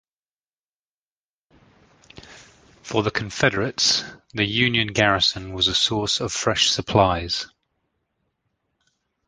For 2.81 3.03
the 3.03 3.11
Confederates, 3.11 4.03
the 4.33 4.43
Union 4.45 4.87
garrison 4.93 5.53
was 5.53 5.67
a 5.67 5.75
source 5.75 6.19
of 6.19 6.31
fresh 6.31 6.71
supplies. 6.71 7.45